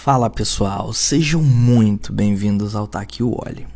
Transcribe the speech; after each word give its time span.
Fala 0.00 0.30
pessoal, 0.30 0.92
sejam 0.92 1.42
muito 1.42 2.12
bem-vindos 2.12 2.76
ao 2.76 2.86
Taque 2.86 3.20
o 3.20 3.30
Oli. 3.30 3.66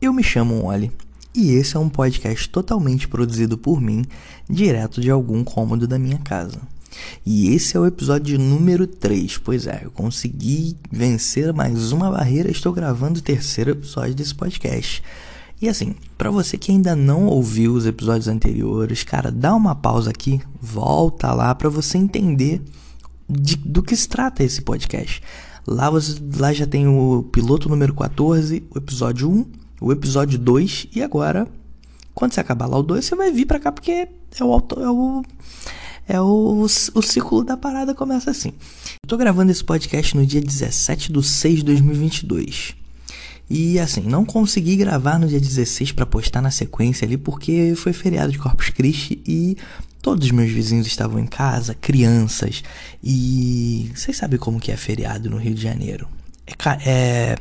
Eu 0.00 0.12
me 0.12 0.22
chamo 0.22 0.64
Oli 0.64 0.90
e 1.34 1.50
esse 1.50 1.76
é 1.76 1.80
um 1.80 1.88
podcast 1.88 2.48
totalmente 2.48 3.08
produzido 3.08 3.58
por 3.58 3.80
mim, 3.80 4.04
direto 4.48 5.00
de 5.00 5.10
algum 5.10 5.42
cômodo 5.42 5.86
da 5.86 5.98
minha 5.98 6.16
casa. 6.18 6.58
E 7.26 7.52
esse 7.52 7.76
é 7.76 7.80
o 7.80 7.84
episódio 7.84 8.38
número 8.38 8.86
3, 8.86 9.36
pois 9.38 9.66
é, 9.66 9.80
eu 9.82 9.90
consegui 9.90 10.76
vencer 10.92 11.52
mais 11.52 11.90
uma 11.90 12.08
barreira, 12.08 12.50
estou 12.50 12.72
gravando 12.72 13.18
o 13.18 13.22
terceiro 13.22 13.72
episódio 13.72 14.14
desse 14.14 14.36
podcast. 14.36 15.02
E 15.60 15.68
assim, 15.68 15.96
para 16.16 16.30
você 16.30 16.56
que 16.56 16.70
ainda 16.70 16.94
não 16.94 17.26
ouviu 17.26 17.74
os 17.74 17.84
episódios 17.84 18.28
anteriores, 18.28 19.02
cara, 19.02 19.30
dá 19.30 19.54
uma 19.56 19.74
pausa 19.74 20.10
aqui, 20.10 20.40
volta 20.62 21.32
lá 21.34 21.52
para 21.52 21.68
você 21.68 21.98
entender 21.98 22.62
de, 23.28 23.56
do 23.56 23.82
que 23.82 23.94
se 23.94 24.08
trata 24.08 24.44
esse 24.44 24.62
podcast. 24.62 25.20
Lá, 25.70 25.90
você, 25.90 26.18
lá 26.36 26.50
já 26.50 26.66
tem 26.66 26.88
o 26.88 27.22
piloto 27.30 27.68
número 27.68 27.92
14, 27.94 28.64
o 28.74 28.78
episódio 28.78 29.30
1, 29.30 29.46
o 29.82 29.92
episódio 29.92 30.38
2 30.38 30.88
e 30.94 31.02
agora, 31.02 31.46
quando 32.14 32.32
você 32.32 32.40
acabar 32.40 32.64
lá 32.64 32.78
o 32.78 32.82
2, 32.82 33.04
você 33.04 33.14
vai 33.14 33.30
vir 33.30 33.44
pra 33.44 33.60
cá 33.60 33.70
porque 33.70 33.90
é 33.90 34.08
o, 34.42 34.56
é 34.56 34.90
o, 34.90 35.22
é 36.08 36.20
o, 36.22 36.62
o 36.94 37.02
ciclo 37.02 37.44
da 37.44 37.54
parada 37.54 37.94
começa 37.94 38.30
assim. 38.30 38.48
Eu 39.04 39.08
tô 39.08 39.18
gravando 39.18 39.52
esse 39.52 39.62
podcast 39.62 40.16
no 40.16 40.24
dia 40.24 40.40
17 40.40 41.12
de 41.12 41.22
6 41.22 41.58
de 41.58 41.64
2022. 41.64 42.74
E 43.50 43.78
assim, 43.78 44.00
não 44.00 44.24
consegui 44.24 44.74
gravar 44.74 45.18
no 45.18 45.28
dia 45.28 45.40
16 45.40 45.92
para 45.92 46.06
postar 46.06 46.40
na 46.40 46.50
sequência 46.50 47.04
ali 47.04 47.18
porque 47.18 47.74
foi 47.76 47.92
feriado 47.92 48.32
de 48.32 48.38
Corpus 48.38 48.70
Christi 48.70 49.22
e 49.26 49.56
Todos 50.00 50.26
os 50.26 50.30
meus 50.30 50.50
vizinhos 50.50 50.86
estavam 50.86 51.18
em 51.18 51.26
casa, 51.26 51.74
crianças, 51.74 52.62
e 53.02 53.90
vocês 53.94 54.16
sabem 54.16 54.38
como 54.38 54.60
que 54.60 54.70
é 54.70 54.76
feriado 54.76 55.28
no 55.28 55.36
Rio 55.36 55.54
de 55.54 55.62
Janeiro. 55.62 56.08
É, 56.46 56.54
é 56.86 57.36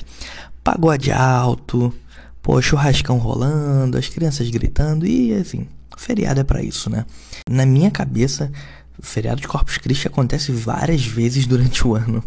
pagode 0.63 1.11
alto, 1.11 1.93
pô, 2.41 2.61
churrascão 2.61 3.17
rolando, 3.17 3.97
as 3.97 4.09
crianças 4.09 4.49
gritando, 4.49 5.05
e 5.05 5.33
assim, 5.33 5.67
feriado 5.95 6.39
é 6.39 6.43
para 6.43 6.63
isso, 6.63 6.89
né? 6.89 7.05
Na 7.49 7.65
minha 7.65 7.91
cabeça, 7.91 8.51
o 8.97 9.05
feriado 9.05 9.39
de 9.39 9.47
Corpus 9.47 9.77
Christi 9.77 10.07
acontece 10.07 10.51
várias 10.51 11.05
vezes 11.05 11.45
durante 11.45 11.87
o 11.87 11.95
ano, 11.95 12.23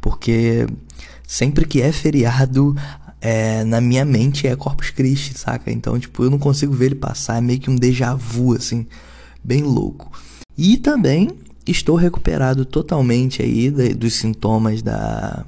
porque 0.00 0.66
sempre 1.26 1.64
que 1.64 1.80
é 1.80 1.92
feriado, 1.92 2.76
é, 3.20 3.62
na 3.62 3.80
minha 3.80 4.04
mente 4.04 4.48
é 4.48 4.56
Corpus 4.56 4.90
Christi, 4.90 5.38
saca? 5.38 5.70
Então, 5.70 5.98
tipo, 6.00 6.24
eu 6.24 6.30
não 6.30 6.38
consigo 6.38 6.72
ver 6.74 6.86
ele 6.86 6.94
passar, 6.96 7.38
é 7.38 7.40
meio 7.40 7.60
que 7.60 7.70
um 7.70 7.76
déjà 7.76 8.12
vu, 8.12 8.54
assim 8.54 8.84
bem 9.42 9.62
louco. 9.62 10.10
E 10.56 10.76
também 10.76 11.30
estou 11.66 11.96
recuperado 11.96 12.64
totalmente 12.64 13.42
aí 13.42 13.70
dos 13.94 14.14
sintomas 14.14 14.82
da, 14.82 15.44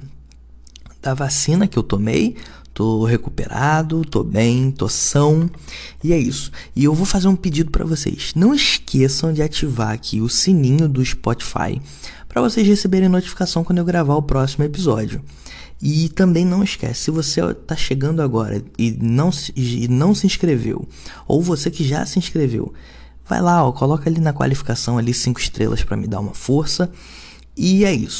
da 1.01 1.13
vacina 1.13 1.67
que 1.67 1.77
eu 1.77 1.83
tomei. 1.83 2.35
Tô 2.73 3.03
recuperado, 3.03 4.05
tô 4.05 4.23
bem, 4.23 4.71
tô 4.71 4.87
são. 4.87 5.49
E 6.01 6.13
é 6.13 6.17
isso. 6.17 6.51
E 6.73 6.85
eu 6.85 6.93
vou 6.93 7.05
fazer 7.05 7.27
um 7.27 7.35
pedido 7.35 7.69
para 7.69 7.83
vocês. 7.83 8.31
Não 8.33 8.53
esqueçam 8.53 9.33
de 9.33 9.41
ativar 9.41 9.89
aqui 9.89 10.21
o 10.21 10.29
sininho 10.29 10.87
do 10.87 11.03
Spotify 11.03 11.81
para 12.29 12.41
vocês 12.41 12.65
receberem 12.65 13.09
notificação 13.09 13.61
quando 13.61 13.79
eu 13.79 13.85
gravar 13.85 14.15
o 14.15 14.23
próximo 14.23 14.63
episódio. 14.63 15.21
E 15.81 16.07
também 16.09 16.45
não 16.45 16.63
esquece, 16.63 17.01
se 17.01 17.11
você 17.11 17.41
está 17.41 17.75
chegando 17.75 18.21
agora 18.21 18.63
e 18.77 18.91
não, 18.91 19.31
e 19.55 19.87
não 19.87 20.13
se 20.13 20.27
inscreveu, 20.27 20.87
ou 21.27 21.41
você 21.41 21.71
que 21.71 21.83
já 21.83 22.05
se 22.05 22.19
inscreveu, 22.19 22.71
vai 23.31 23.39
lá, 23.39 23.65
ó, 23.65 23.71
coloca 23.71 24.09
ali 24.09 24.19
na 24.19 24.33
qualificação 24.33 24.97
ali 24.97 25.13
cinco 25.13 25.39
estrelas 25.39 25.81
para 25.81 25.95
me 25.95 26.05
dar 26.05 26.19
uma 26.19 26.33
força. 26.33 26.91
E 27.55 27.85
é 27.85 27.93
isso. 27.93 28.19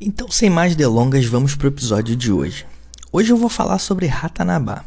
Então, 0.00 0.30
sem 0.30 0.48
mais 0.48 0.76
delongas, 0.76 1.26
vamos 1.26 1.56
pro 1.56 1.66
episódio 1.66 2.14
de 2.14 2.30
hoje. 2.30 2.64
Hoje 3.10 3.32
eu 3.32 3.36
vou 3.36 3.48
falar 3.48 3.80
sobre 3.80 4.06
Ratanabá. 4.06 4.84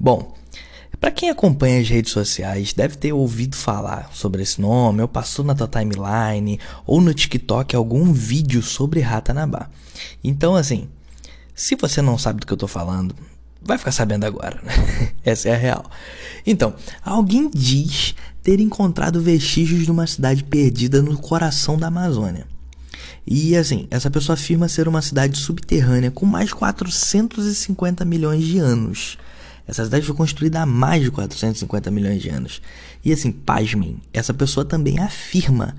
Bom, 0.00 0.34
para 0.98 1.10
quem 1.10 1.28
acompanha 1.28 1.82
as 1.82 1.88
redes 1.90 2.12
sociais, 2.12 2.72
deve 2.72 2.96
ter 2.96 3.12
ouvido 3.12 3.54
falar 3.54 4.08
sobre 4.10 4.42
esse 4.42 4.58
nome, 4.58 5.02
ou 5.02 5.08
passou 5.08 5.44
na 5.44 5.54
tua 5.54 5.68
timeline, 5.68 6.58
ou 6.86 6.98
no 6.98 7.12
TikTok 7.12 7.76
algum 7.76 8.10
vídeo 8.10 8.62
sobre 8.62 9.00
Ratanabá. 9.00 9.68
Então, 10.24 10.56
assim, 10.56 10.88
se 11.54 11.76
você 11.76 12.00
não 12.00 12.16
sabe 12.16 12.40
do 12.40 12.46
que 12.46 12.54
eu 12.54 12.56
tô 12.56 12.66
falando, 12.66 13.14
vai 13.62 13.78
ficar 13.78 13.92
sabendo 13.92 14.24
agora, 14.24 14.60
né? 14.62 14.72
Essa 15.24 15.48
é 15.48 15.54
a 15.54 15.58
real. 15.58 15.90
Então, 16.46 16.74
alguém 17.02 17.50
diz 17.50 18.14
ter 18.42 18.60
encontrado 18.60 19.20
vestígios 19.20 19.84
de 19.84 19.90
uma 19.90 20.06
cidade 20.06 20.44
perdida 20.44 21.02
no 21.02 21.16
coração 21.18 21.78
da 21.78 21.88
Amazônia. 21.88 22.46
E 23.26 23.54
assim, 23.54 23.86
essa 23.90 24.10
pessoa 24.10 24.34
afirma 24.34 24.68
ser 24.68 24.88
uma 24.88 25.02
cidade 25.02 25.38
subterrânea 25.38 26.10
com 26.10 26.24
mais 26.24 26.48
de 26.48 26.54
450 26.54 28.04
milhões 28.04 28.44
de 28.44 28.58
anos. 28.58 29.18
Essa 29.68 29.84
cidade 29.84 30.04
foi 30.04 30.16
construída 30.16 30.62
há 30.62 30.66
mais 30.66 31.02
de 31.02 31.10
450 31.10 31.90
milhões 31.90 32.20
de 32.20 32.28
anos. 32.28 32.60
E 33.04 33.12
assim, 33.12 33.30
pasmem, 33.30 33.98
essa 34.12 34.34
pessoa 34.34 34.64
também 34.64 34.98
afirma 34.98 35.76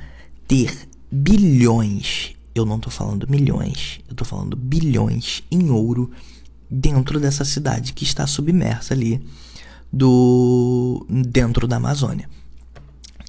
ter 0.47 0.87
bilhões, 1.11 2.33
eu 2.55 2.65
não 2.65 2.77
estou 2.77 2.91
falando 2.91 3.27
milhões, 3.29 3.99
eu 4.07 4.13
estou 4.13 4.25
falando 4.25 4.55
bilhões 4.55 5.43
em 5.51 5.69
ouro 5.69 6.11
dentro 6.71 7.19
dessa 7.19 7.43
cidade 7.43 7.91
que 7.91 8.05
está 8.05 8.25
submersa 8.25 8.93
ali 8.93 9.21
do 9.91 11.05
dentro 11.09 11.67
da 11.67 11.75
Amazônia. 11.75 12.29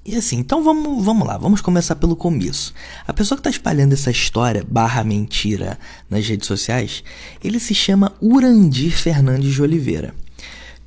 E 0.05 0.17
assim, 0.17 0.39
então 0.39 0.65
vamos, 0.65 1.05
vamos 1.05 1.27
lá, 1.27 1.39
vamos 1.39 1.61
começar 1.61 1.95
pelo 1.97 2.17
começo. 2.17 2.75
A 3.07 3.13
pessoa 3.13 3.37
que 3.37 3.41
está 3.41 3.51
espalhando 3.51 3.93
essa 3.93 4.11
história 4.11 4.65
barra 4.69 5.05
mentira 5.05 5.79
nas 6.11 6.27
redes 6.27 6.47
sociais, 6.47 7.05
ele 7.43 7.61
se 7.61 7.75
chama 7.75 8.13
Urandir 8.21 8.93
Fernandes 8.93 9.55
de 9.55 9.63
Oliveira. 9.63 10.13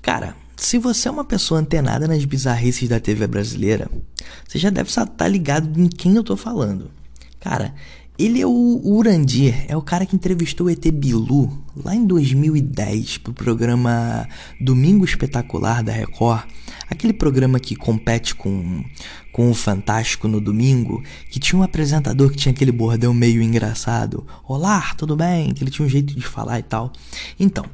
Cara, 0.01 0.35
se 0.57 0.77
você 0.77 1.07
é 1.07 1.11
uma 1.11 1.23
pessoa 1.23 1.59
antenada 1.59 2.07
nas 2.07 2.25
bizarrices 2.25 2.89
da 2.89 2.99
TV 2.99 3.25
brasileira, 3.25 3.89
você 4.47 4.57
já 4.57 4.69
deve 4.69 4.89
estar 4.89 5.05
tá 5.05 5.27
ligado 5.27 5.79
em 5.79 5.87
quem 5.87 6.15
eu 6.15 6.23
tô 6.23 6.35
falando. 6.35 6.91
Cara, 7.39 7.73
ele 8.17 8.39
é 8.39 8.47
o 8.47 8.81
Urandir, 8.83 9.65
é 9.67 9.75
o 9.75 9.81
cara 9.81 10.05
que 10.05 10.15
entrevistou 10.15 10.67
o 10.67 10.69
ET 10.69 10.85
Bilu 10.89 11.51
lá 11.75 11.93
em 11.93 12.05
2010 12.05 13.17
pro 13.17 13.33
programa 13.33 14.27
Domingo 14.59 15.03
Espetacular 15.03 15.83
da 15.83 15.91
Record. 15.91 16.43
Aquele 16.89 17.11
programa 17.11 17.59
que 17.59 17.75
compete 17.75 18.33
com, 18.33 18.85
com 19.33 19.51
o 19.51 19.53
Fantástico 19.53 20.29
no 20.29 20.39
domingo, 20.39 21.03
que 21.29 21.39
tinha 21.39 21.59
um 21.59 21.63
apresentador 21.63 22.29
que 22.29 22.37
tinha 22.37 22.53
aquele 22.53 22.71
bordão 22.71 23.13
meio 23.13 23.41
engraçado. 23.41 24.25
Olá, 24.47 24.93
tudo 24.97 25.17
bem? 25.17 25.53
Que 25.53 25.63
ele 25.63 25.71
tinha 25.71 25.85
um 25.85 25.89
jeito 25.89 26.15
de 26.15 26.25
falar 26.25 26.59
e 26.59 26.63
tal. 26.63 26.93
Então, 27.37 27.65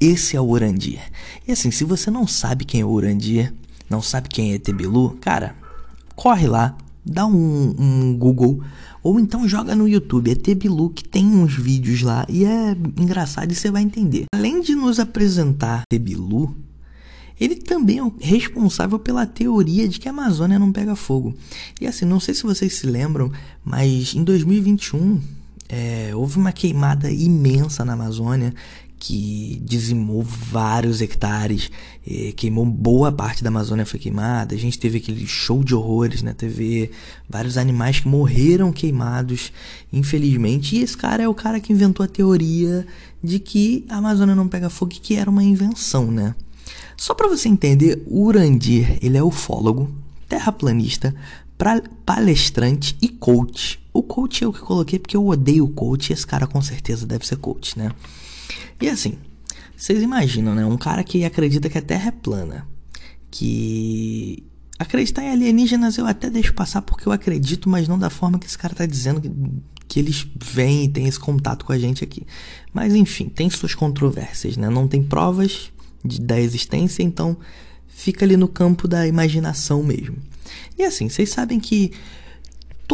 esse 0.00 0.36
é 0.36 0.40
o 0.40 0.48
Urandir. 0.48 1.00
E 1.46 1.52
assim, 1.52 1.70
se 1.70 1.84
você 1.84 2.10
não 2.10 2.26
sabe 2.26 2.64
quem 2.64 2.80
é 2.80 2.84
o 2.84 2.90
Urandir, 2.90 3.54
não 3.88 4.02
sabe 4.02 4.28
quem 4.28 4.50
é 4.50 4.54
ET 4.56 4.68
Bilu, 4.72 5.16
cara, 5.20 5.54
corre 6.16 6.48
lá, 6.48 6.76
dá 7.04 7.26
um, 7.26 7.74
um 7.78 8.16
Google 8.16 8.62
ou 9.02 9.20
então 9.20 9.46
joga 9.46 9.76
no 9.76 9.86
YouTube, 9.86 10.30
é 10.30 10.54
Bilu 10.54 10.88
que 10.88 11.04
tem 11.04 11.26
uns 11.26 11.54
vídeos 11.54 12.00
lá 12.00 12.24
e 12.28 12.44
é 12.44 12.70
engraçado 12.98 13.52
e 13.52 13.54
você 13.54 13.70
vai 13.70 13.82
entender. 13.82 14.24
Além 14.34 14.62
de 14.62 14.74
nos 14.74 14.98
apresentar 14.98 15.82
Tebilu, 15.90 16.56
ele 17.38 17.56
também 17.56 17.98
é 17.98 18.26
responsável 18.26 18.98
pela 18.98 19.26
teoria 19.26 19.86
de 19.86 20.00
que 20.00 20.08
a 20.08 20.10
Amazônia 20.10 20.58
não 20.58 20.72
pega 20.72 20.96
fogo. 20.96 21.34
E 21.78 21.86
assim, 21.86 22.06
não 22.06 22.18
sei 22.18 22.32
se 22.32 22.44
vocês 22.44 22.76
se 22.76 22.86
lembram, 22.86 23.30
mas 23.62 24.14
em 24.14 24.24
2021 24.24 25.20
é, 25.68 26.12
houve 26.14 26.38
uma 26.38 26.52
queimada 26.52 27.10
imensa 27.10 27.84
na 27.84 27.92
Amazônia 27.92 28.54
que 29.06 29.60
dizimou 29.62 30.22
vários 30.22 31.02
hectares, 31.02 31.70
eh, 32.08 32.32
queimou 32.34 32.64
boa 32.64 33.12
parte 33.12 33.44
da 33.44 33.50
Amazônia 33.50 33.84
foi 33.84 34.00
queimada. 34.00 34.54
A 34.54 34.58
gente 34.58 34.78
teve 34.78 34.96
aquele 34.96 35.26
show 35.26 35.62
de 35.62 35.74
horrores 35.74 36.22
na 36.22 36.32
TV, 36.32 36.90
vários 37.28 37.58
animais 37.58 38.00
que 38.00 38.08
morreram 38.08 38.72
queimados, 38.72 39.52
infelizmente. 39.92 40.76
E 40.76 40.82
esse 40.82 40.96
cara 40.96 41.22
é 41.22 41.28
o 41.28 41.34
cara 41.34 41.60
que 41.60 41.70
inventou 41.70 42.02
a 42.02 42.08
teoria 42.08 42.86
de 43.22 43.38
que 43.38 43.84
a 43.90 43.96
Amazônia 43.98 44.34
não 44.34 44.48
pega 44.48 44.70
fogo, 44.70 44.92
que 44.92 45.16
era 45.16 45.28
uma 45.28 45.44
invenção, 45.44 46.10
né? 46.10 46.34
Só 46.96 47.12
para 47.12 47.28
você 47.28 47.46
entender, 47.46 48.02
o 48.06 48.24
Urandir, 48.24 48.98
ele 49.02 49.18
é 49.18 49.22
ufólogo, 49.22 49.92
terraplanista, 50.26 51.14
palestrante 52.06 52.96
e 53.02 53.10
coach. 53.10 53.78
O 53.92 54.02
coach 54.02 54.42
é 54.42 54.48
o 54.48 54.52
que 54.52 54.60
coloquei 54.60 54.98
porque 54.98 55.16
eu 55.16 55.26
odeio 55.26 55.68
coach 55.68 56.08
e 56.08 56.14
esse 56.14 56.26
cara 56.26 56.46
com 56.46 56.62
certeza 56.62 57.06
deve 57.06 57.26
ser 57.26 57.36
coach, 57.36 57.78
né? 57.78 57.90
E 58.80 58.88
assim, 58.88 59.18
vocês 59.76 60.02
imaginam, 60.02 60.54
né? 60.54 60.64
Um 60.64 60.76
cara 60.76 61.02
que 61.04 61.24
acredita 61.24 61.68
que 61.68 61.78
a 61.78 61.82
Terra 61.82 62.08
é 62.08 62.10
plana, 62.10 62.66
que 63.30 64.44
acreditar 64.78 65.22
em 65.22 65.30
alienígenas 65.30 65.96
eu 65.96 66.06
até 66.06 66.28
deixo 66.28 66.54
passar 66.54 66.82
porque 66.82 67.08
eu 67.08 67.12
acredito, 67.12 67.68
mas 67.68 67.88
não 67.88 67.98
da 67.98 68.10
forma 68.10 68.38
que 68.38 68.46
esse 68.46 68.58
cara 68.58 68.74
tá 68.74 68.86
dizendo 68.86 69.20
que, 69.20 69.30
que 69.86 70.00
eles 70.00 70.26
vêm 70.40 70.84
e 70.84 70.88
têm 70.88 71.06
esse 71.06 71.18
contato 71.18 71.64
com 71.64 71.72
a 71.72 71.78
gente 71.78 72.02
aqui. 72.02 72.26
Mas 72.72 72.94
enfim, 72.94 73.28
tem 73.28 73.48
suas 73.50 73.74
controvérsias, 73.74 74.56
né? 74.56 74.68
Não 74.68 74.88
tem 74.88 75.02
provas 75.02 75.70
de, 76.04 76.20
da 76.20 76.40
existência, 76.40 77.02
então 77.02 77.36
fica 77.88 78.24
ali 78.24 78.36
no 78.36 78.48
campo 78.48 78.88
da 78.88 79.06
imaginação 79.06 79.82
mesmo. 79.82 80.16
E 80.78 80.82
assim, 80.82 81.08
vocês 81.08 81.30
sabem 81.30 81.60
que 81.60 81.92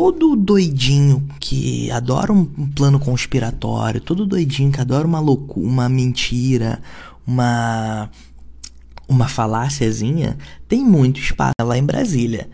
todo 0.01 0.35
doidinho 0.35 1.29
que 1.39 1.91
adora 1.91 2.33
um 2.33 2.47
plano 2.47 2.99
conspiratório, 2.99 4.01
todo 4.01 4.25
doidinho 4.25 4.73
que 4.73 4.81
adora 4.81 5.07
uma 5.07 5.21
loucura, 5.21 5.69
uma 5.69 5.91
mentira, 5.91 6.81
uma 7.27 8.09
uma 9.07 9.29
faláciazinha, 9.29 10.39
tem 10.67 10.83
muito 10.83 11.21
espaço 11.21 11.53
lá 11.63 11.77
em 11.77 11.85
Brasília. 11.85 12.49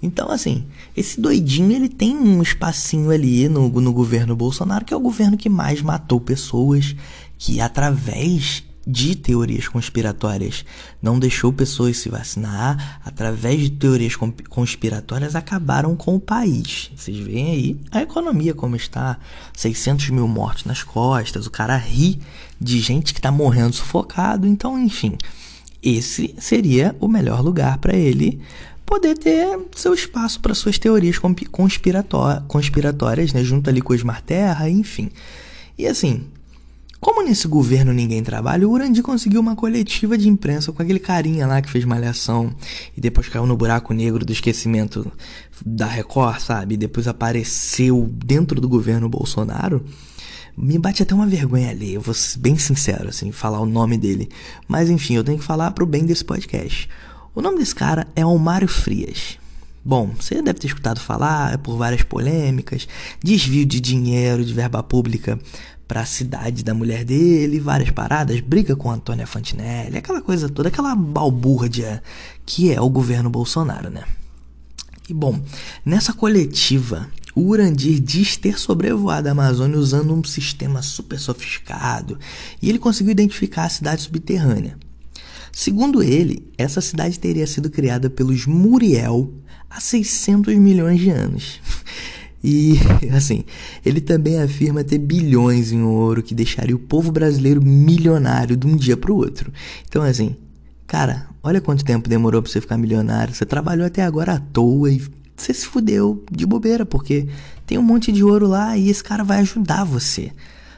Então, 0.00 0.30
assim, 0.30 0.64
esse 0.96 1.20
doidinho 1.20 1.72
ele 1.72 1.88
tem 1.88 2.16
um 2.16 2.40
espacinho 2.40 3.10
ali 3.10 3.48
no, 3.48 3.68
no 3.68 3.92
governo 3.92 4.36
Bolsonaro, 4.36 4.84
que 4.84 4.94
é 4.94 4.96
o 4.96 5.00
governo 5.00 5.36
que 5.36 5.48
mais 5.48 5.82
matou 5.82 6.20
pessoas, 6.20 6.94
que 7.36 7.60
através 7.60 8.62
de 8.86 9.14
teorias 9.14 9.68
conspiratórias. 9.68 10.64
Não 11.00 11.18
deixou 11.18 11.52
pessoas 11.52 11.98
se 11.98 12.08
vacinar, 12.08 13.00
através 13.04 13.60
de 13.60 13.70
teorias 13.70 14.14
conspiratórias 14.48 15.36
acabaram 15.36 15.94
com 15.96 16.16
o 16.16 16.20
país. 16.20 16.90
Vocês 16.96 17.16
veem 17.18 17.50
aí 17.50 17.76
a 17.90 18.02
economia 18.02 18.54
como 18.54 18.76
está, 18.76 19.18
600 19.54 20.10
mil 20.10 20.26
mortos 20.26 20.64
nas 20.64 20.82
costas, 20.82 21.46
o 21.46 21.50
cara 21.50 21.76
ri 21.76 22.20
de 22.60 22.80
gente 22.80 23.12
que 23.12 23.20
está 23.20 23.30
morrendo 23.30 23.74
sufocado, 23.74 24.46
então 24.46 24.78
enfim, 24.78 25.16
esse 25.82 26.34
seria 26.38 26.94
o 27.00 27.08
melhor 27.08 27.40
lugar 27.40 27.78
para 27.78 27.96
ele 27.96 28.40
poder 28.86 29.16
ter 29.16 29.58
seu 29.74 29.94
espaço 29.94 30.38
para 30.40 30.54
suas 30.54 30.78
teorias 30.78 31.16
conspiratórias, 32.46 33.32
né, 33.32 33.42
junto 33.42 33.70
ali 33.70 33.80
com 33.80 33.92
o 33.92 33.96
Osmar 33.96 34.22
Terra, 34.22 34.68
enfim. 34.68 35.10
E 35.78 35.86
assim, 35.86 36.26
como 37.02 37.20
nesse 37.20 37.48
governo 37.48 37.92
ninguém 37.92 38.22
trabalha, 38.22 38.66
o 38.66 38.70
Urandi 38.70 39.02
conseguiu 39.02 39.40
uma 39.40 39.56
coletiva 39.56 40.16
de 40.16 40.28
imprensa 40.28 40.70
com 40.70 40.80
aquele 40.80 41.00
carinha 41.00 41.48
lá 41.48 41.60
que 41.60 41.68
fez 41.68 41.84
malhação 41.84 42.54
e 42.96 43.00
depois 43.00 43.28
caiu 43.28 43.44
no 43.44 43.56
buraco 43.56 43.92
negro 43.92 44.24
do 44.24 44.32
esquecimento 44.32 45.10
da 45.66 45.84
Record, 45.84 46.38
sabe? 46.38 46.74
E 46.74 46.76
depois 46.76 47.08
apareceu 47.08 48.08
dentro 48.24 48.60
do 48.60 48.68
governo 48.68 49.08
Bolsonaro. 49.08 49.84
Me 50.56 50.78
bate 50.78 51.02
até 51.02 51.12
uma 51.12 51.26
vergonha 51.26 51.70
ali, 51.70 51.94
eu 51.94 52.00
vou 52.00 52.14
ser 52.14 52.38
bem 52.38 52.56
sincero, 52.56 53.08
assim, 53.08 53.32
falar 53.32 53.58
o 53.58 53.66
nome 53.66 53.98
dele. 53.98 54.28
Mas 54.68 54.88
enfim, 54.88 55.16
eu 55.16 55.24
tenho 55.24 55.38
que 55.38 55.44
falar 55.44 55.72
pro 55.72 55.84
bem 55.84 56.06
desse 56.06 56.24
podcast. 56.24 56.88
O 57.34 57.42
nome 57.42 57.58
desse 57.58 57.74
cara 57.74 58.06
é 58.14 58.22
Almário 58.22 58.68
Frias. 58.68 59.40
Bom, 59.84 60.12
você 60.16 60.40
deve 60.40 60.60
ter 60.60 60.68
escutado 60.68 61.00
falar 61.00 61.58
por 61.58 61.76
várias 61.76 62.04
polêmicas, 62.04 62.86
desvio 63.20 63.66
de 63.66 63.80
dinheiro 63.80 64.44
de 64.44 64.54
verba 64.54 64.80
pública 64.84 65.36
para 65.92 66.00
a 66.00 66.06
cidade 66.06 66.64
da 66.64 66.72
mulher 66.72 67.04
dele, 67.04 67.60
várias 67.60 67.90
paradas, 67.90 68.40
briga 68.40 68.74
com 68.74 68.90
Antônia 68.90 69.26
Fantinelli, 69.26 69.98
aquela 69.98 70.22
coisa 70.22 70.48
toda, 70.48 70.70
aquela 70.70 70.94
balbúrdia 70.94 72.02
que 72.46 72.72
é 72.72 72.80
o 72.80 72.88
governo 72.88 73.28
Bolsonaro, 73.28 73.90
né? 73.90 74.02
E 75.06 75.12
bom, 75.12 75.38
nessa 75.84 76.14
coletiva, 76.14 77.10
o 77.34 77.42
Urandir 77.42 78.00
diz 78.00 78.38
ter 78.38 78.58
sobrevoado 78.58 79.28
a 79.28 79.32
Amazônia 79.32 79.78
usando 79.78 80.14
um 80.14 80.24
sistema 80.24 80.80
super 80.80 81.18
sofisticado 81.18 82.18
e 82.62 82.70
ele 82.70 82.78
conseguiu 82.78 83.12
identificar 83.12 83.64
a 83.64 83.68
cidade 83.68 84.00
subterrânea. 84.00 84.78
Segundo 85.52 86.02
ele, 86.02 86.50
essa 86.56 86.80
cidade 86.80 87.18
teria 87.18 87.46
sido 87.46 87.68
criada 87.68 88.08
pelos 88.08 88.46
Muriel 88.46 89.30
há 89.68 89.78
600 89.78 90.54
milhões 90.54 90.98
de 90.98 91.10
anos. 91.10 91.60
E, 92.42 92.74
assim, 93.14 93.44
ele 93.84 94.00
também 94.00 94.40
afirma 94.40 94.82
ter 94.82 94.98
bilhões 94.98 95.72
em 95.72 95.82
ouro 95.82 96.22
que 96.22 96.34
deixaria 96.34 96.74
o 96.74 96.78
povo 96.78 97.12
brasileiro 97.12 97.62
milionário 97.62 98.56
de 98.56 98.66
um 98.66 98.76
dia 98.76 98.96
para 98.96 99.12
o 99.12 99.16
outro. 99.16 99.52
Então, 99.88 100.02
assim, 100.02 100.36
cara, 100.86 101.28
olha 101.42 101.60
quanto 101.60 101.84
tempo 101.84 102.08
demorou 102.08 102.42
para 102.42 102.50
você 102.50 102.60
ficar 102.60 102.76
milionário. 102.76 103.34
Você 103.34 103.46
trabalhou 103.46 103.86
até 103.86 104.02
agora 104.02 104.34
à 104.34 104.40
toa 104.40 104.90
e 104.90 105.00
você 105.36 105.54
se 105.54 105.66
fudeu 105.66 106.24
de 106.30 106.46
bobeira, 106.46 106.84
porque 106.84 107.28
tem 107.66 107.78
um 107.78 107.82
monte 107.82 108.12
de 108.12 108.22
ouro 108.24 108.46
lá 108.46 108.76
e 108.76 108.88
esse 108.88 109.02
cara 109.02 109.24
vai 109.24 109.38
ajudar 109.40 109.84
você, 109.84 110.32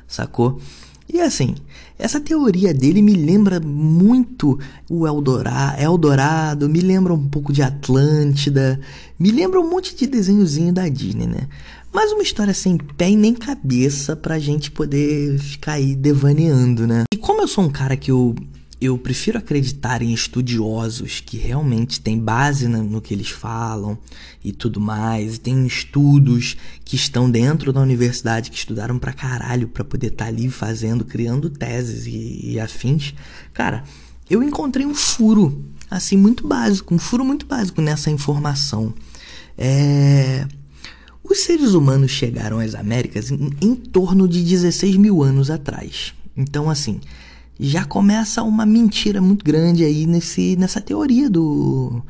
sacou? 0.06 0.60
E 1.12 1.20
assim, 1.20 1.54
essa 1.98 2.18
teoria 2.18 2.72
dele 2.72 3.02
me 3.02 3.12
lembra 3.12 3.60
muito 3.60 4.58
o 4.88 5.06
Eldorado, 5.06 5.80
Eldorado, 5.80 6.68
me 6.68 6.80
lembra 6.80 7.12
um 7.12 7.28
pouco 7.28 7.52
de 7.52 7.62
Atlântida, 7.62 8.80
me 9.18 9.30
lembra 9.30 9.60
um 9.60 9.68
monte 9.68 9.94
de 9.94 10.06
desenhozinho 10.06 10.72
da 10.72 10.88
Disney, 10.88 11.26
né? 11.26 11.48
Mas 11.92 12.10
uma 12.10 12.22
história 12.22 12.52
sem 12.52 12.76
pé 12.76 13.10
e 13.10 13.16
nem 13.16 13.34
cabeça 13.34 14.16
pra 14.16 14.38
gente 14.38 14.70
poder 14.70 15.38
ficar 15.38 15.74
aí 15.74 15.94
devaneando, 15.94 16.86
né? 16.86 17.04
E 17.12 17.16
como 17.16 17.42
eu 17.42 17.48
sou 17.48 17.64
um 17.64 17.70
cara 17.70 17.96
que 17.96 18.10
eu 18.10 18.34
eu 18.80 18.98
prefiro 18.98 19.38
acreditar 19.38 20.02
em 20.02 20.12
estudiosos 20.12 21.20
que 21.20 21.36
realmente 21.36 22.00
têm 22.00 22.18
base 22.18 22.66
no 22.68 23.00
que 23.00 23.14
eles 23.14 23.30
falam 23.30 23.96
e 24.44 24.52
tudo 24.52 24.80
mais. 24.80 25.36
E 25.36 25.40
tem 25.40 25.66
estudos 25.66 26.56
que 26.84 26.96
estão 26.96 27.30
dentro 27.30 27.72
da 27.72 27.80
universidade 27.80 28.50
que 28.50 28.56
estudaram 28.56 28.98
pra 28.98 29.12
caralho 29.12 29.68
pra 29.68 29.84
poder 29.84 30.08
estar 30.08 30.24
tá 30.24 30.30
ali 30.30 30.50
fazendo, 30.50 31.04
criando 31.04 31.48
teses 31.48 32.06
e, 32.06 32.52
e 32.52 32.60
afins. 32.60 33.14
Cara, 33.52 33.84
eu 34.28 34.42
encontrei 34.42 34.84
um 34.84 34.94
furo, 34.94 35.64
assim, 35.90 36.16
muito 36.16 36.46
básico, 36.46 36.94
um 36.94 36.98
furo 36.98 37.24
muito 37.24 37.46
básico 37.46 37.80
nessa 37.80 38.10
informação. 38.10 38.92
É. 39.56 40.46
Os 41.22 41.38
seres 41.38 41.72
humanos 41.72 42.10
chegaram 42.10 42.58
às 42.58 42.74
Américas 42.74 43.30
em, 43.30 43.50
em 43.60 43.74
torno 43.74 44.28
de 44.28 44.42
16 44.42 44.96
mil 44.96 45.22
anos 45.22 45.50
atrás. 45.50 46.12
Então, 46.36 46.68
assim, 46.68 47.00
já 47.58 47.84
começa 47.84 48.42
uma 48.42 48.66
mentira 48.66 49.20
muito 49.20 49.44
grande 49.44 49.84
aí 49.84 50.06
nesse, 50.06 50.56
nessa 50.56 50.80
teoria 50.80 51.30
do, 51.30 52.02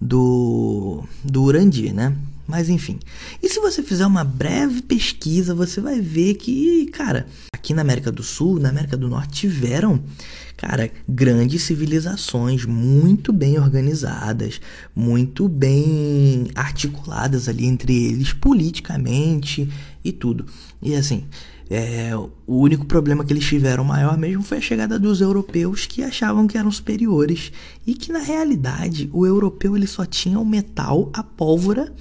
do, 0.00 1.04
do 1.24 1.42
Urandir, 1.42 1.94
né? 1.94 2.14
Mas 2.46 2.68
enfim. 2.68 2.98
E 3.40 3.48
se 3.48 3.60
você 3.60 3.82
fizer 3.82 4.04
uma 4.04 4.24
breve 4.24 4.82
pesquisa, 4.82 5.54
você 5.54 5.80
vai 5.80 6.00
ver 6.00 6.34
que, 6.34 6.86
cara, 6.86 7.26
aqui 7.54 7.72
na 7.72 7.82
América 7.82 8.10
do 8.10 8.24
Sul, 8.24 8.58
na 8.58 8.70
América 8.70 8.96
do 8.96 9.08
Norte, 9.08 9.42
tiveram, 9.42 10.02
cara, 10.56 10.90
grandes 11.08 11.62
civilizações 11.62 12.64
muito 12.64 13.32
bem 13.32 13.58
organizadas, 13.58 14.60
muito 14.96 15.48
bem 15.48 16.39
articuladas 16.70 17.48
ali 17.48 17.66
entre 17.66 17.92
eles 17.92 18.32
politicamente 18.32 19.68
e 20.04 20.12
tudo. 20.12 20.46
E 20.80 20.94
assim, 20.94 21.24
é, 21.68 22.12
o 22.16 22.56
único 22.56 22.86
problema 22.86 23.24
que 23.24 23.32
eles 23.32 23.44
tiveram 23.44 23.84
maior 23.84 24.16
mesmo 24.16 24.42
foi 24.42 24.58
a 24.58 24.60
chegada 24.60 24.98
dos 24.98 25.20
europeus 25.20 25.86
que 25.86 26.02
achavam 26.02 26.46
que 26.46 26.56
eram 26.56 26.70
superiores 26.70 27.52
e 27.86 27.94
que 27.94 28.12
na 28.12 28.20
realidade 28.20 29.10
o 29.12 29.26
europeu 29.26 29.76
ele 29.76 29.86
só 29.86 30.06
tinha 30.06 30.38
o 30.38 30.44
metal, 30.44 31.10
a 31.12 31.22
pólvora 31.22 31.92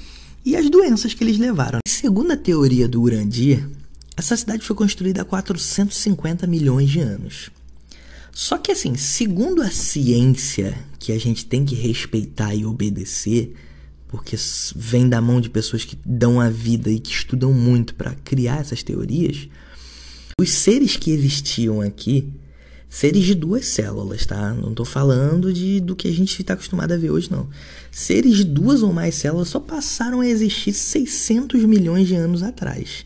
e 0.45 0.55
as 0.55 0.69
doenças 0.69 1.13
que 1.13 1.23
eles 1.23 1.37
levaram. 1.37 1.79
Segundo 1.87 2.31
a 2.31 2.37
teoria 2.37 2.87
do 2.87 3.01
Urandir, 3.01 3.67
essa 4.15 4.37
cidade 4.37 4.63
foi 4.65 4.75
construída 4.75 5.21
há 5.21 5.25
450 5.25 6.47
milhões 6.47 6.89
de 6.89 6.99
anos. 6.99 7.51
Só 8.31 8.57
que 8.57 8.71
assim, 8.71 8.95
segundo 8.95 9.61
a 9.61 9.69
ciência 9.69 10.77
que 10.97 11.11
a 11.11 11.19
gente 11.19 11.45
tem 11.45 11.65
que 11.65 11.75
respeitar 11.75 12.55
e 12.55 12.65
obedecer, 12.65 13.53
porque 14.09 14.35
vem 14.75 15.07
da 15.07 15.21
mão 15.21 15.39
de 15.39 15.49
pessoas 15.49 15.85
que 15.85 15.97
dão 16.03 16.41
a 16.41 16.49
vida 16.49 16.89
e 16.89 16.99
que 16.99 17.11
estudam 17.11 17.53
muito 17.53 17.93
para 17.93 18.15
criar 18.15 18.59
essas 18.59 18.81
teorias, 18.81 19.47
os 20.41 20.49
seres 20.49 20.97
que 20.97 21.11
existiam 21.11 21.79
aqui, 21.79 22.27
seres 22.89 23.23
de 23.23 23.35
duas 23.35 23.67
células, 23.67 24.25
tá? 24.25 24.51
Não 24.51 24.71
estou 24.71 24.85
falando 24.85 25.53
de 25.53 25.79
do 25.79 25.95
que 25.95 26.07
a 26.07 26.11
gente 26.11 26.41
está 26.41 26.55
acostumado 26.55 26.91
a 26.91 26.97
ver 26.97 27.11
hoje, 27.11 27.31
não. 27.31 27.47
Seres 27.91 28.37
de 28.37 28.43
duas 28.43 28.81
ou 28.81 28.91
mais 28.91 29.13
células 29.13 29.49
só 29.49 29.59
passaram 29.59 30.21
a 30.21 30.27
existir 30.27 30.73
600 30.73 31.63
milhões 31.65 32.07
de 32.07 32.15
anos 32.15 32.41
atrás. 32.41 33.05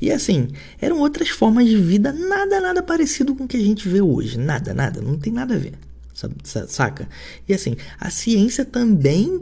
E 0.00 0.10
assim, 0.10 0.48
eram 0.80 0.98
outras 0.98 1.28
formas 1.28 1.68
de 1.68 1.76
vida, 1.76 2.12
nada, 2.12 2.60
nada 2.60 2.82
parecido 2.82 3.36
com 3.36 3.44
o 3.44 3.48
que 3.48 3.56
a 3.56 3.60
gente 3.60 3.88
vê 3.88 4.00
hoje. 4.00 4.36
Nada, 4.36 4.74
nada, 4.74 5.00
não 5.00 5.16
tem 5.16 5.32
nada 5.32 5.54
a 5.54 5.58
ver. 5.58 5.74
Saca? 6.66 7.08
E 7.48 7.54
assim, 7.54 7.76
a 8.00 8.10
ciência 8.10 8.64
também 8.64 9.40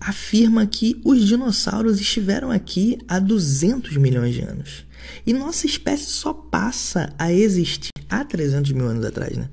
afirma 0.00 0.66
que 0.66 1.00
os 1.04 1.26
dinossauros 1.26 2.00
estiveram 2.00 2.50
aqui 2.50 2.98
há 3.08 3.18
200 3.18 3.96
milhões 3.96 4.34
de 4.34 4.42
anos. 4.42 4.84
E 5.26 5.32
nossa 5.32 5.66
espécie 5.66 6.06
só 6.06 6.32
passa 6.32 7.12
a 7.18 7.32
existir 7.32 7.90
há 8.08 8.24
300 8.24 8.72
mil 8.72 8.86
anos 8.86 9.04
atrás, 9.04 9.36
né? 9.36 9.48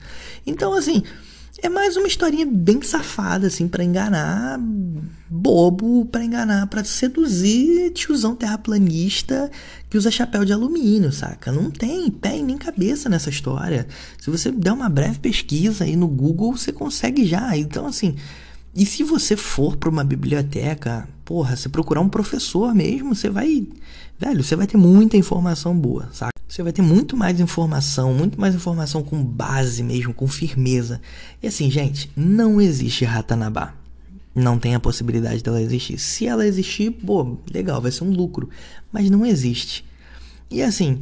Então, 0.46 0.74
assim, 0.74 1.04
é 1.62 1.70
mais 1.70 1.98
uma 1.98 2.08
historinha 2.08 2.46
bem 2.46 2.82
safada, 2.82 3.48
assim, 3.48 3.68
para 3.68 3.84
enganar 3.84 4.60
bobo, 5.30 6.06
para 6.06 6.24
enganar, 6.24 6.68
para 6.68 6.84
seduzir 6.84 7.92
tiozão 7.92 8.36
terraplanista 8.36 9.50
que 9.90 9.98
usa 9.98 10.10
chapéu 10.12 10.46
de 10.46 10.54
alumínio, 10.54 11.12
saca? 11.12 11.52
Não 11.52 11.70
tem 11.70 12.10
pé 12.10 12.38
e 12.38 12.44
nem 12.44 12.58
cabeça 12.58 13.10
nessa 13.10 13.30
história. 13.30 13.88
Se 14.20 14.30
você 14.30 14.52
der 14.52 14.72
uma 14.72 14.90
breve 14.90 15.20
pesquisa 15.20 15.84
aí 15.84 15.96
no 15.96 16.08
Google, 16.08 16.56
você 16.56 16.72
consegue 16.72 17.26
já. 17.26 17.56
Então, 17.58 17.86
assim, 17.86 18.16
e 18.76 18.86
se 18.86 19.04
você 19.04 19.36
for 19.36 19.76
para 19.78 19.90
uma 19.90 20.04
biblioteca, 20.04 21.08
porra, 21.26 21.56
você 21.56 21.68
procurar 21.68 22.02
um 22.02 22.10
professor 22.10 22.74
mesmo, 22.74 23.16
você 23.16 23.30
vai, 23.30 23.68
velho, 24.18 24.44
você 24.44 24.56
vai 24.56 24.68
ter 24.68 24.78
muita 24.78 25.18
informação 25.18 25.78
boa, 25.78 26.10
saca? 26.14 26.40
Você 26.48 26.64
vai 26.64 26.74
ter 26.74 26.82
muito 26.82 27.16
mais 27.16 27.40
informação, 27.40 28.14
muito 28.14 28.40
mais 28.40 28.56
informação 28.56 29.04
com 29.04 29.24
base 29.24 29.84
mesmo, 29.84 30.14
com 30.14 30.28
firmeza. 30.28 31.00
E 31.44 31.48
assim, 31.48 31.70
gente, 31.70 32.12
não 32.16 32.60
existe 32.60 33.06
Ratanabá. 33.06 33.76
não 34.34 34.58
tem 34.58 34.74
a 34.74 34.80
possibilidade 34.80 35.44
dela 35.44 35.62
existir. 35.62 36.00
Se 36.00 36.26
ela 36.26 36.46
existir, 36.48 36.92
pô, 36.92 37.38
legal, 37.52 37.82
vai 37.82 37.92
ser 37.92 38.04
um 38.04 38.12
lucro. 38.12 38.50
Mas 38.92 39.10
não 39.10 39.26
existe. 39.26 39.86
E 40.50 40.64
assim, 40.64 41.02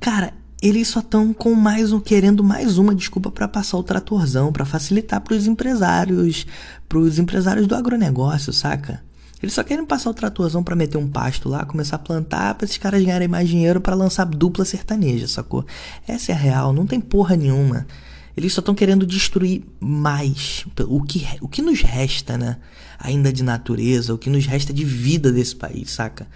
cara, 0.00 0.32
eles 0.60 0.88
só 0.88 1.00
estão 1.00 1.34
com 1.34 1.54
mais 1.54 1.92
um 1.92 2.00
querendo 2.00 2.42
mais 2.42 2.78
uma 2.78 2.94
desculpa 2.94 3.30
para 3.30 3.46
passar 3.46 3.76
o 3.76 3.82
tratorzão, 3.82 4.50
para 4.50 4.64
facilitar 4.64 5.20
para 5.20 5.34
os 5.34 5.46
empresários, 5.46 6.46
para 6.88 6.98
os 6.98 7.18
empresários 7.18 7.66
do 7.66 7.74
agronegócio, 7.74 8.52
saca? 8.52 9.02
Eles 9.42 9.52
só 9.52 9.62
querem 9.62 9.84
passar 9.84 10.08
o 10.10 10.14
tratorzão 10.14 10.64
para 10.64 10.74
meter 10.74 10.96
um 10.96 11.08
pasto 11.08 11.48
lá, 11.48 11.66
começar 11.66 11.96
a 11.96 11.98
plantar, 11.98 12.54
para 12.54 12.64
esses 12.64 12.78
caras 12.78 13.04
ganharem 13.04 13.28
mais 13.28 13.48
dinheiro 13.48 13.82
para 13.82 13.94
lançar 13.94 14.24
dupla 14.24 14.64
sertaneja, 14.64 15.28
sacou? 15.28 15.64
Essa 16.08 16.32
é 16.32 16.34
a 16.34 16.38
real, 16.38 16.72
não 16.72 16.86
tem 16.86 17.00
porra 17.00 17.36
nenhuma. 17.36 17.86
Eles 18.34 18.54
só 18.54 18.60
estão 18.60 18.74
querendo 18.74 19.06
destruir 19.06 19.62
mais 19.78 20.64
o 20.88 21.02
que, 21.02 21.26
o 21.42 21.48
que 21.48 21.60
nos 21.60 21.82
resta, 21.82 22.38
né? 22.38 22.56
Ainda 22.98 23.30
de 23.30 23.42
natureza, 23.42 24.14
o 24.14 24.18
que 24.18 24.30
nos 24.30 24.46
resta 24.46 24.72
de 24.72 24.84
vida 24.84 25.30
desse 25.30 25.54
país, 25.54 25.90
saca? 25.90 26.26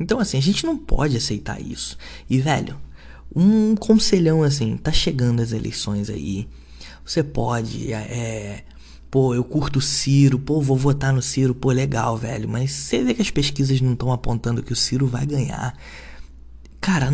Então, 0.00 0.18
assim, 0.18 0.38
a 0.38 0.42
gente 0.42 0.64
não 0.64 0.76
pode 0.78 1.16
aceitar 1.16 1.60
isso. 1.60 1.96
E, 2.28 2.38
velho, 2.38 2.76
um 3.34 3.74
conselhão 3.74 4.42
assim, 4.42 4.76
tá 4.76 4.92
chegando 4.92 5.40
as 5.40 5.52
eleições 5.52 6.10
aí. 6.10 6.48
Você 7.04 7.22
pode, 7.22 7.92
é. 7.92 8.64
Pô, 9.10 9.34
eu 9.34 9.44
curto 9.44 9.78
o 9.78 9.82
Ciro, 9.82 10.38
pô, 10.38 10.60
vou 10.60 10.76
votar 10.76 11.12
no 11.12 11.22
Ciro, 11.22 11.54
pô, 11.54 11.70
legal, 11.70 12.16
velho. 12.16 12.48
Mas 12.48 12.72
você 12.72 13.02
vê 13.02 13.14
que 13.14 13.22
as 13.22 13.30
pesquisas 13.30 13.80
não 13.80 13.92
estão 13.92 14.12
apontando 14.12 14.62
que 14.62 14.72
o 14.72 14.76
Ciro 14.76 15.06
vai 15.06 15.24
ganhar. 15.24 15.74
Cara, 16.80 17.10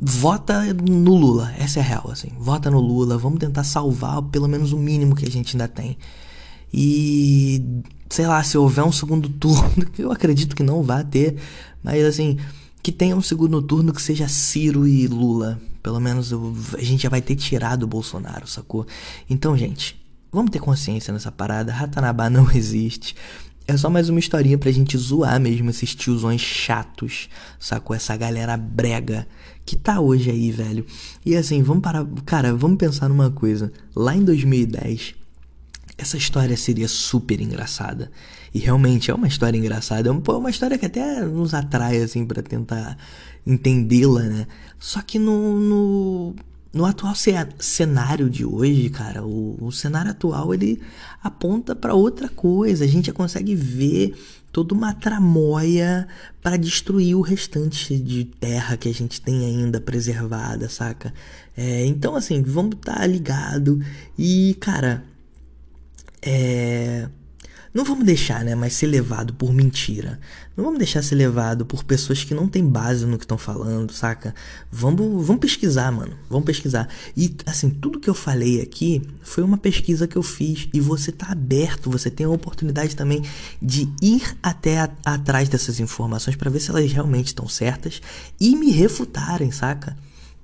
vota 0.00 0.62
no 0.74 1.14
Lula, 1.14 1.54
essa 1.58 1.78
é 1.78 1.82
a 1.82 1.84
real, 1.84 2.10
assim. 2.10 2.28
Vota 2.38 2.70
no 2.70 2.80
Lula, 2.80 3.16
vamos 3.16 3.38
tentar 3.38 3.64
salvar 3.64 4.22
pelo 4.22 4.48
menos 4.48 4.72
o 4.72 4.78
mínimo 4.78 5.14
que 5.14 5.24
a 5.24 5.30
gente 5.30 5.56
ainda 5.56 5.68
tem. 5.68 5.96
E 6.72 7.82
sei 8.10 8.26
lá, 8.26 8.42
se 8.42 8.58
houver 8.58 8.84
um 8.84 8.92
segundo 8.92 9.28
turno, 9.38 9.86
que 9.86 10.02
eu 10.02 10.12
acredito 10.12 10.54
que 10.54 10.62
não 10.62 10.82
vai 10.82 11.04
ter, 11.04 11.36
mas 11.82 12.04
assim, 12.04 12.38
que 12.86 12.92
tenha 12.92 13.16
um 13.16 13.20
segundo 13.20 13.60
turno 13.60 13.92
que 13.92 14.00
seja 14.00 14.28
Ciro 14.28 14.86
e 14.86 15.08
Lula. 15.08 15.60
Pelo 15.82 15.98
menos 15.98 16.30
eu, 16.30 16.54
a 16.74 16.82
gente 16.84 17.02
já 17.02 17.08
vai 17.08 17.20
ter 17.20 17.34
tirado 17.34 17.82
o 17.82 17.86
Bolsonaro, 17.88 18.46
sacou? 18.46 18.86
Então, 19.28 19.58
gente, 19.58 20.00
vamos 20.30 20.52
ter 20.52 20.60
consciência 20.60 21.12
nessa 21.12 21.32
parada. 21.32 21.72
Ratanabá 21.72 22.30
não 22.30 22.48
existe. 22.54 23.16
É 23.66 23.76
só 23.76 23.90
mais 23.90 24.08
uma 24.08 24.20
historinha 24.20 24.56
pra 24.56 24.70
gente 24.70 24.96
zoar 24.96 25.40
mesmo 25.40 25.68
esses 25.68 25.96
tiozões 25.96 26.40
chatos, 26.40 27.28
sacou? 27.58 27.96
Essa 27.96 28.16
galera 28.16 28.56
brega 28.56 29.26
que 29.64 29.74
tá 29.74 29.98
hoje 29.98 30.30
aí, 30.30 30.52
velho. 30.52 30.86
E 31.24 31.34
assim, 31.34 31.64
vamos 31.64 31.82
parar. 31.82 32.06
Cara, 32.24 32.54
vamos 32.54 32.78
pensar 32.78 33.08
numa 33.08 33.32
coisa. 33.32 33.72
Lá 33.96 34.14
em 34.14 34.22
2010, 34.22 35.16
essa 35.98 36.16
história 36.16 36.56
seria 36.56 36.88
super 36.88 37.40
engraçada. 37.40 38.10
E 38.52 38.58
realmente 38.58 39.10
é 39.10 39.14
uma 39.14 39.26
história 39.26 39.56
engraçada. 39.56 40.08
É 40.08 40.12
uma, 40.12 40.36
uma 40.36 40.50
história 40.50 40.76
que 40.78 40.86
até 40.86 41.22
nos 41.22 41.54
atrai, 41.54 41.98
assim, 41.98 42.24
para 42.24 42.42
tentar 42.42 42.96
entendê-la, 43.46 44.22
né? 44.22 44.46
Só 44.78 45.00
que 45.00 45.18
no, 45.18 45.58
no, 45.58 46.36
no 46.72 46.84
atual 46.84 47.14
cenário 47.58 48.28
de 48.28 48.44
hoje, 48.44 48.90
cara, 48.90 49.24
o, 49.24 49.56
o 49.60 49.72
cenário 49.72 50.10
atual 50.10 50.52
ele 50.52 50.80
aponta 51.22 51.74
para 51.74 51.94
outra 51.94 52.28
coisa. 52.28 52.84
A 52.84 52.88
gente 52.88 53.06
já 53.06 53.12
consegue 53.12 53.54
ver 53.54 54.14
toda 54.52 54.74
uma 54.74 54.92
tramóia 54.92 56.06
para 56.42 56.56
destruir 56.56 57.14
o 57.14 57.20
restante 57.20 57.98
de 57.98 58.24
terra 58.24 58.76
que 58.76 58.88
a 58.88 58.94
gente 58.94 59.20
tem 59.20 59.44
ainda 59.44 59.80
preservada, 59.80 60.68
saca? 60.68 61.12
É, 61.56 61.86
então, 61.86 62.14
assim, 62.16 62.42
vamos 62.42 62.76
estar 62.76 62.96
tá 62.96 63.06
ligado. 63.06 63.80
E, 64.18 64.56
cara, 64.60 65.04
é. 66.26 67.08
Não 67.76 67.84
vamos 67.84 68.06
deixar, 68.06 68.42
né, 68.42 68.54
mas 68.54 68.72
ser 68.72 68.86
levado 68.86 69.34
por 69.34 69.52
mentira. 69.52 70.18
Não 70.56 70.64
vamos 70.64 70.78
deixar 70.78 71.02
ser 71.02 71.14
levado 71.14 71.66
por 71.66 71.84
pessoas 71.84 72.24
que 72.24 72.32
não 72.32 72.48
têm 72.48 72.66
base 72.66 73.04
no 73.04 73.18
que 73.18 73.24
estão 73.24 73.36
falando, 73.36 73.92
saca? 73.92 74.34
Vamos, 74.72 75.26
vamos 75.26 75.40
pesquisar, 75.40 75.92
mano. 75.92 76.16
Vamos 76.30 76.46
pesquisar. 76.46 76.88
E 77.14 77.36
assim, 77.44 77.68
tudo 77.68 78.00
que 78.00 78.08
eu 78.08 78.14
falei 78.14 78.62
aqui 78.62 79.02
foi 79.20 79.44
uma 79.44 79.58
pesquisa 79.58 80.08
que 80.08 80.16
eu 80.16 80.22
fiz 80.22 80.70
e 80.72 80.80
você 80.80 81.12
tá 81.12 81.26
aberto, 81.32 81.90
você 81.90 82.10
tem 82.10 82.24
a 82.24 82.30
oportunidade 82.30 82.96
também 82.96 83.22
de 83.60 83.86
ir 84.00 84.22
até 84.42 84.78
a, 84.80 84.90
atrás 85.04 85.50
dessas 85.50 85.78
informações 85.78 86.34
para 86.34 86.50
ver 86.50 86.60
se 86.60 86.70
elas 86.70 86.90
realmente 86.90 87.26
estão 87.26 87.46
certas 87.46 88.00
e 88.40 88.56
me 88.56 88.70
refutarem, 88.70 89.50
saca? 89.52 89.94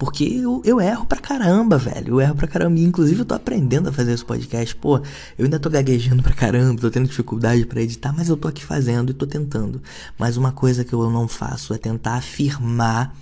Porque 0.03 0.25
eu, 0.25 0.61
eu 0.65 0.81
erro 0.81 1.07
pra 1.07 1.21
caramba, 1.21 1.79
velho. 1.79 2.15
Eu 2.15 2.21
erro 2.21 2.35
pra 2.35 2.49
caramba. 2.49 2.77
Inclusive, 2.81 3.21
eu 3.21 3.25
tô 3.25 3.35
aprendendo 3.35 3.89
a 3.89 3.93
fazer 3.93 4.13
esse 4.13 4.25
podcast. 4.25 4.75
Pô, 4.75 4.97
eu 5.39 5.45
ainda 5.45 5.61
tô 5.61 5.71
gaguejando 5.71 6.25
pra 6.25 6.33
caramba, 6.33 6.81
tô 6.81 6.91
tendo 6.91 7.07
dificuldade 7.07 7.65
para 7.65 7.81
editar, 7.81 8.13
mas 8.13 8.29
eu 8.29 8.37
tô 8.37 8.49
aqui 8.49 8.65
fazendo 8.65 9.11
e 9.11 9.15
tô 9.15 9.29
tentando. 9.29 9.81
Mas 10.19 10.37
uma 10.37 10.51
coisa 10.51 10.85
que 10.85 10.93
eu 10.93 11.09
não 11.09 11.29
faço 11.29 11.73
é 11.73 11.79
tentar 11.79 12.15
afirmar 12.15 13.17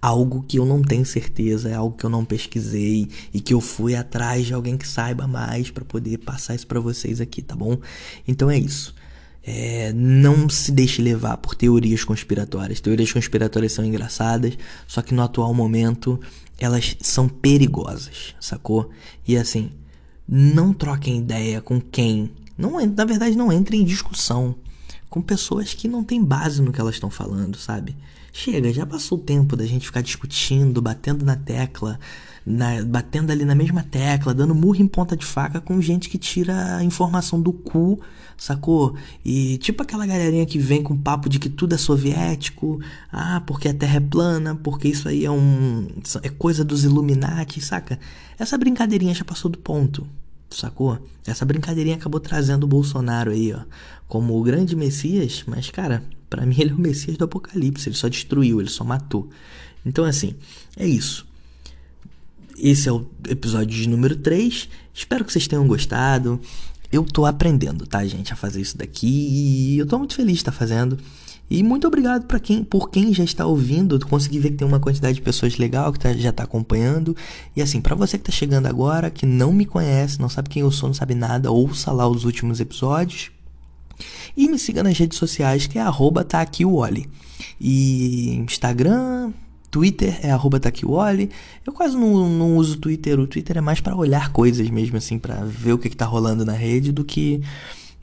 algo 0.00 0.44
que 0.46 0.60
eu 0.60 0.64
não 0.64 0.80
tenho 0.80 1.04
certeza, 1.04 1.68
é 1.68 1.74
algo 1.74 1.96
que 1.96 2.06
eu 2.06 2.10
não 2.10 2.24
pesquisei 2.24 3.08
e 3.34 3.40
que 3.40 3.52
eu 3.52 3.60
fui 3.60 3.96
atrás 3.96 4.46
de 4.46 4.54
alguém 4.54 4.76
que 4.76 4.86
saiba 4.86 5.26
mais 5.26 5.72
para 5.72 5.84
poder 5.84 6.18
passar 6.18 6.54
isso 6.54 6.68
para 6.68 6.78
vocês 6.78 7.20
aqui, 7.20 7.42
tá 7.42 7.56
bom? 7.56 7.80
Então 8.28 8.48
é 8.48 8.56
isso. 8.56 8.94
É, 9.44 9.92
não 9.92 10.48
se 10.48 10.70
deixe 10.70 11.02
levar 11.02 11.36
por 11.36 11.54
teorias 11.54 12.04
conspiratórias. 12.04 12.80
Teorias 12.80 13.12
conspiratórias 13.12 13.72
são 13.72 13.84
engraçadas, 13.84 14.56
só 14.86 15.02
que 15.02 15.12
no 15.14 15.22
atual 15.22 15.52
momento 15.52 16.20
elas 16.58 16.96
são 17.00 17.28
perigosas, 17.28 18.34
sacou? 18.40 18.90
E 19.26 19.36
assim, 19.36 19.70
não 20.28 20.72
troquem 20.72 21.18
ideia 21.18 21.60
com 21.60 21.80
quem. 21.80 22.30
Não, 22.56 22.84
na 22.86 23.04
verdade, 23.04 23.36
não 23.36 23.52
entrem 23.52 23.80
em 23.82 23.84
discussão 23.84 24.54
com 25.10 25.20
pessoas 25.20 25.74
que 25.74 25.88
não 25.88 26.04
têm 26.04 26.24
base 26.24 26.62
no 26.62 26.72
que 26.72 26.80
elas 26.80 26.94
estão 26.94 27.10
falando, 27.10 27.58
sabe? 27.58 27.96
Chega, 28.32 28.72
já 28.72 28.86
passou 28.86 29.18
o 29.18 29.20
tempo 29.20 29.56
da 29.56 29.66
gente 29.66 29.84
ficar 29.84 30.00
discutindo, 30.00 30.80
batendo 30.80 31.22
na 31.22 31.36
tecla, 31.36 32.00
na, 32.44 32.82
batendo 32.84 33.30
ali 33.30 33.44
na 33.44 33.54
mesma 33.54 33.82
tecla, 33.82 34.34
dando 34.34 34.54
murro 34.54 34.80
em 34.80 34.86
ponta 34.86 35.16
de 35.16 35.24
faca 35.24 35.60
com 35.60 35.80
gente 35.80 36.08
que 36.08 36.18
tira 36.18 36.82
informação 36.82 37.40
do 37.40 37.52
cu, 37.52 38.00
sacou? 38.36 38.96
E 39.24 39.58
tipo 39.58 39.82
aquela 39.82 40.06
galerinha 40.06 40.46
que 40.46 40.58
vem 40.58 40.82
com 40.82 40.96
papo 40.96 41.28
de 41.28 41.38
que 41.38 41.48
tudo 41.48 41.74
é 41.74 41.78
soviético, 41.78 42.80
ah, 43.10 43.42
porque 43.46 43.68
a 43.68 43.74
Terra 43.74 43.96
é 43.96 44.00
plana, 44.00 44.54
porque 44.54 44.88
isso 44.88 45.08
aí 45.08 45.24
é 45.24 45.30
um 45.30 45.88
é 46.22 46.28
coisa 46.28 46.64
dos 46.64 46.84
Illuminati, 46.84 47.60
saca? 47.60 47.98
Essa 48.38 48.58
brincadeirinha 48.58 49.14
já 49.14 49.24
passou 49.24 49.50
do 49.50 49.58
ponto 49.58 50.06
sacou? 50.56 50.98
Essa 51.26 51.44
brincadeirinha 51.44 51.96
acabou 51.96 52.20
trazendo 52.20 52.64
o 52.64 52.66
Bolsonaro 52.66 53.30
aí, 53.30 53.52
ó, 53.52 53.60
como 54.06 54.38
o 54.38 54.42
grande 54.42 54.76
Messias, 54.76 55.44
mas 55.46 55.70
cara, 55.70 56.02
para 56.28 56.44
mim 56.44 56.56
ele 56.58 56.70
é 56.70 56.74
o 56.74 56.78
Messias 56.78 57.16
do 57.16 57.24
Apocalipse, 57.24 57.88
ele 57.88 57.96
só 57.96 58.08
destruiu, 58.08 58.60
ele 58.60 58.70
só 58.70 58.84
matou. 58.84 59.28
Então 59.84 60.04
assim, 60.04 60.34
é 60.76 60.86
isso. 60.86 61.26
Esse 62.62 62.88
é 62.88 62.92
o 62.92 63.04
episódio 63.28 63.76
de 63.76 63.88
número 63.88 64.14
3. 64.14 64.68
Espero 64.94 65.24
que 65.24 65.32
vocês 65.32 65.48
tenham 65.48 65.66
gostado. 65.66 66.40
Eu 66.92 67.02
tô 67.02 67.26
aprendendo, 67.26 67.88
tá, 67.88 68.06
gente, 68.06 68.32
a 68.32 68.36
fazer 68.36 68.60
isso 68.60 68.78
daqui 68.78 69.08
e 69.08 69.78
eu 69.78 69.86
tô 69.86 69.98
muito 69.98 70.14
feliz 70.14 70.34
de 70.34 70.38
estar 70.42 70.52
fazendo. 70.52 70.96
E 71.50 71.60
muito 71.60 71.88
obrigado 71.88 72.24
para 72.24 72.38
quem, 72.38 72.62
por 72.62 72.88
quem 72.88 73.12
já 73.12 73.24
está 73.24 73.44
ouvindo. 73.44 73.98
Consegui 74.06 74.38
ver 74.38 74.50
que 74.52 74.58
tem 74.58 74.68
uma 74.68 74.78
quantidade 74.78 75.16
de 75.16 75.22
pessoas 75.22 75.56
legal 75.56 75.92
que 75.92 75.98
tá, 75.98 76.12
já 76.12 76.30
está 76.30 76.44
acompanhando. 76.44 77.16
E 77.56 77.60
assim, 77.60 77.80
para 77.80 77.96
você 77.96 78.16
que 78.16 78.22
está 78.22 78.32
chegando 78.32 78.66
agora, 78.66 79.10
que 79.10 79.26
não 79.26 79.52
me 79.52 79.66
conhece, 79.66 80.20
não 80.20 80.28
sabe 80.28 80.48
quem 80.48 80.62
eu 80.62 80.70
sou, 80.70 80.88
não 80.88 80.94
sabe 80.94 81.16
nada, 81.16 81.50
ouça 81.50 81.90
lá 81.90 82.06
os 82.06 82.24
últimos 82.24 82.60
episódios. 82.60 83.32
E 84.36 84.48
me 84.48 84.56
siga 84.56 84.84
nas 84.84 84.96
redes 84.96 85.18
sociais, 85.18 85.66
que 85.66 85.78
é 85.78 85.82
arroba 85.82 86.22
tá 86.22 86.40
aqui 86.40 86.64
o 86.64 86.74
Oli. 86.74 87.10
E 87.60 88.36
Instagram, 88.36 89.32
Twitter 89.72 90.20
é 90.22 90.30
arroba 90.30 90.60
taquiwoli. 90.60 91.30
Eu 91.66 91.72
quase 91.72 91.96
não, 91.96 92.28
não 92.28 92.56
uso 92.58 92.76
Twitter. 92.76 93.18
O 93.18 93.26
Twitter 93.26 93.56
é 93.56 93.60
mais 93.62 93.80
para 93.80 93.96
olhar 93.96 94.30
coisas 94.30 94.68
mesmo, 94.68 94.98
assim, 94.98 95.18
para 95.18 95.36
ver 95.46 95.72
o 95.72 95.78
que, 95.78 95.88
que 95.88 95.96
tá 95.96 96.04
rolando 96.04 96.44
na 96.44 96.52
rede 96.52 96.92
do 96.92 97.02
que 97.02 97.40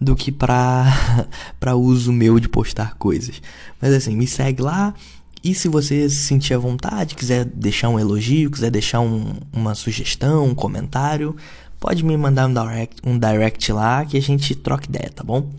do 0.02 0.16
que 0.16 0.32
pra, 0.32 1.28
pra 1.60 1.76
uso 1.76 2.12
meu 2.12 2.40
de 2.40 2.50
postar 2.50 2.96
coisas. 2.96 3.40
Mas 3.80 3.94
assim, 3.94 4.16
me 4.16 4.26
segue 4.26 4.64
lá. 4.64 4.96
E 5.44 5.54
se 5.54 5.68
você 5.70 6.10
se 6.10 6.16
sentir 6.16 6.56
à 6.56 6.58
vontade, 6.58 7.16
quiser 7.16 7.46
deixar 7.46 7.90
um 7.90 8.00
elogio, 8.00 8.50
quiser 8.50 8.72
deixar 8.72 9.02
um, 9.02 9.36
uma 9.54 9.76
sugestão, 9.76 10.48
um 10.48 10.56
comentário, 10.56 11.36
pode 11.80 12.04
me 12.04 12.18
mandar 12.18 12.48
um 12.48 12.54
direct, 12.54 12.96
um 13.06 13.18
direct 13.18 13.72
lá 13.72 14.04
que 14.06 14.18
a 14.18 14.22
gente 14.22 14.56
troca 14.56 14.86
ideia, 14.86 15.12
tá 15.14 15.24
bom? 15.24 15.50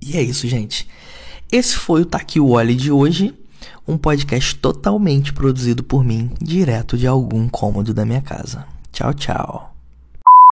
E 0.00 0.16
é 0.16 0.22
isso, 0.22 0.46
gente. 0.46 0.86
Esse 1.50 1.76
foi 1.76 2.02
o 2.02 2.06
Taqui 2.06 2.38
Wally 2.38 2.74
de 2.74 2.92
hoje, 2.92 3.34
um 3.86 3.96
podcast 3.96 4.56
totalmente 4.56 5.32
produzido 5.32 5.84
por 5.84 6.04
mim, 6.04 6.30
direto 6.40 6.96
de 6.96 7.06
algum 7.06 7.48
cômodo 7.48 7.94
da 7.94 8.04
minha 8.04 8.20
casa. 8.20 8.66
Tchau, 8.92 9.14
tchau. 9.14 9.75